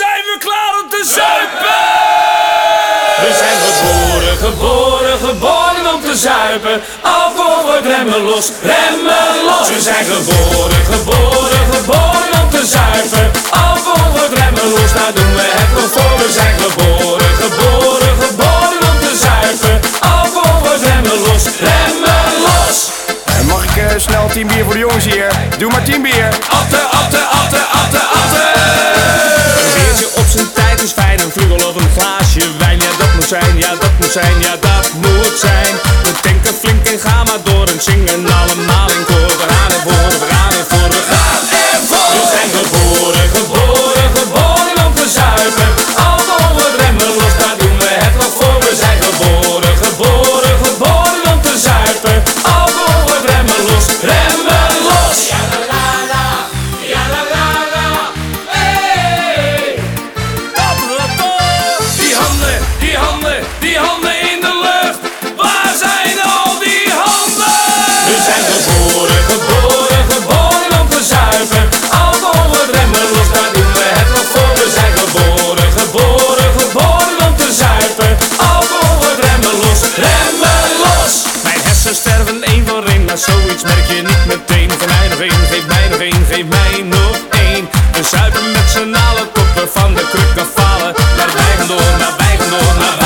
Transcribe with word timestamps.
Zijn 0.00 0.22
we 0.30 0.36
klaar 0.46 0.72
om 0.82 0.88
te 0.90 1.02
zuipen? 1.18 1.80
We 3.24 3.30
zijn 3.42 3.58
geboren, 3.66 4.36
geboren, 4.46 5.18
geboren 5.28 5.94
om 5.94 6.00
te 6.08 6.16
zuipen. 6.16 6.82
Alcohol 7.02 7.62
wordt 7.66 7.86
remmen 7.86 8.22
los, 8.22 8.46
remmen 8.62 9.34
los. 9.48 9.68
We 9.68 9.80
zijn 9.80 10.04
geboren, 10.14 10.82
geboren, 10.92 11.62
geboren 11.74 12.32
om 12.42 12.50
te 12.56 12.62
zuipen. 12.76 13.26
Alcohol 13.68 14.10
wordt 14.16 14.34
remmen 14.40 14.68
los, 14.76 14.92
daar 14.98 15.12
doen 15.18 15.32
we 15.38 15.46
het 15.58 15.70
nog 15.78 15.90
voor. 15.96 16.14
We 16.24 16.28
zijn 16.40 16.54
geboren, 16.64 17.32
geboren, 17.44 18.14
geboren 18.24 18.82
om 18.92 18.98
te 19.06 19.12
zuipen. 19.26 19.74
Alcohol 20.16 20.58
wordt 20.66 20.82
remmen 20.90 21.18
los, 21.26 21.44
remmen 21.68 22.26
los. 22.46 22.76
Eh, 23.26 23.40
Mag 23.52 23.62
ik 23.64 23.76
eh, 23.76 23.86
snel 23.96 24.26
10 24.32 24.46
bier 24.46 24.64
voor 24.64 24.72
de 24.72 24.78
jongens 24.86 25.04
hier? 25.04 25.30
Doe 25.58 25.70
maar 25.70 25.82
10 25.84 26.02
bier. 26.02 26.28
Atte, 26.60 26.80
atte, 27.00 27.20
zijn, 34.12 34.40
ja, 34.40 34.56
dat 34.60 34.92
moet 35.02 35.38
zijn. 35.38 35.74
We 36.02 36.12
tanken 36.22 36.54
flink 36.54 36.86
en 36.86 36.98
gaan 36.98 37.24
maar 37.26 37.42
door 37.44 37.66
en 37.66 37.80
zingen 37.82 38.22
allemaal 38.40 38.88
in 38.96 39.04
koor. 39.04 39.32
We 39.40 39.46
gaan 39.52 39.70
ervoor, 39.76 40.08
we 40.22 40.26
gaan 40.32 40.52
ervoor, 40.60 40.88
we 40.96 41.02
gaan 41.10 41.42
ervoor. 41.72 42.12
We 42.20 42.24
zijn 42.34 42.50
geboren, 42.58 43.28
geboren, 43.36 44.08
geboren 44.18 44.86
om 44.86 44.94
te 45.00 45.08
zuipen. 45.18 45.70
Alcohol 46.10 46.52
wordt 46.58 46.76
remmen 46.82 47.10
los, 47.18 47.34
daar 47.42 47.56
doen 47.58 47.76
we 47.78 47.90
het 48.04 48.14
nog 48.22 48.32
voor. 48.38 48.58
We 48.68 48.72
zijn 48.82 48.98
geboren, 49.08 49.76
geboren, 49.84 50.56
geboren 50.64 51.24
om 51.32 51.40
te 51.48 51.54
zuipen. 51.66 52.16
Alcohol 52.58 53.02
wordt 53.08 53.24
remmen 53.32 53.60
los, 53.68 53.86
remmen 54.10 54.72
los. 54.88 55.16
Ja 55.32 55.40
la 55.52 55.60
la 55.72 55.86
la, 56.12 56.26
ja 56.92 57.02
la 57.14 57.22
la 57.34 57.46
la, 57.74 57.88
hey. 58.54 59.80
Die 62.00 62.14
handen, 62.20 62.58
die 62.80 62.96
handen, 63.04 63.38
die 63.60 63.78
handen 63.78 64.01
mij 86.62 86.82
nog 86.82 87.16
één. 87.30 87.68
We 87.92 88.02
zuipen 88.02 88.52
met 88.52 88.70
z'n 88.70 88.94
allen 89.08 89.32
tot 89.32 89.54
we 89.54 89.68
van 89.72 89.94
de 89.94 90.06
kruk 90.10 90.46
afvallen. 90.46 90.94
Maar 91.16 91.30
wij 91.34 91.56
gaan 91.56 91.66
door, 91.66 91.96
maar 92.78 93.01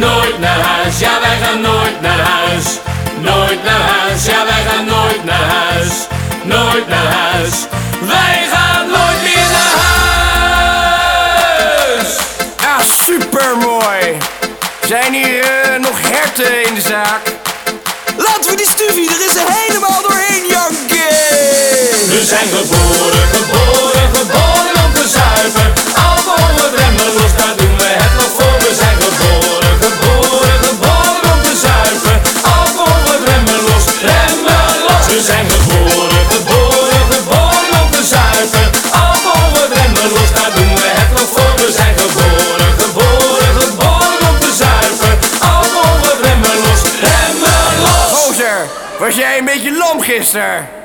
nooit 0.00 0.38
naar 0.38 0.60
huis. 0.60 0.98
Ja, 0.98 1.20
wij 1.20 1.38
gaan 1.42 1.60
nooit 1.60 2.00
naar 2.00 2.18
huis, 2.18 2.64
nooit 3.20 3.64
naar 3.64 3.80
huis. 3.80 4.24
Ja, 4.24 4.44
wij 4.44 4.62
gaan 4.68 4.84
nooit 4.84 5.24
naar 5.24 5.48
huis, 5.58 5.92
nooit 6.42 6.88
naar 6.88 7.06
huis. 7.06 7.54
Wij 8.00 8.46
gaan 8.52 8.86
nooit 8.86 9.22
meer 9.22 9.48
naar 9.56 9.76
huis. 11.86 12.08
Ah, 12.56 12.80
supermooi. 13.04 14.16
Zijn 14.86 15.12
hier 15.12 15.44
eh, 15.44 15.80
nog 15.80 15.96
herten 16.02 16.66
in 16.66 16.74
de 16.74 16.80
zaak? 16.80 17.22
Laten 18.16 18.50
we 18.50 18.56
die 18.56 18.66
stufie 18.68 19.08
er 19.08 19.20
eens 19.22 19.38
helemaal 19.54 20.02
doorheen 20.02 20.46
janken. 20.48 21.08
We 22.08 22.24
zijn 22.24 22.48
geboren, 22.48 23.28
geboren, 23.32 23.49
We 35.10 35.20
zijn 35.22 35.50
geboren, 35.50 36.24
geboren, 36.30 37.12
geboren 37.12 37.82
om 37.82 37.90
te. 37.90 38.60
Alcohol 38.92 39.50
wordt 39.54 39.72
remmen 39.72 40.12
los, 40.12 40.32
daar 40.34 40.52
doen 40.54 40.74
we 40.74 40.88
het 40.98 41.10
nog 41.12 41.28
voor. 41.34 41.66
We 41.66 41.72
zijn 41.72 41.94
geboren, 41.98 42.72
geboren, 42.78 43.60
geboren 43.62 44.28
om 44.30 44.38
te 44.40 44.52
wordt 46.00 46.20
remmen 46.22 46.56
los, 46.64 46.82
remmen 47.00 47.80
los. 47.82 48.18
Gozer, 48.18 48.68
was 48.98 49.14
jij 49.14 49.38
een 49.38 49.44
beetje 49.44 49.76
lam 49.76 50.00
gisteren? 50.00 50.79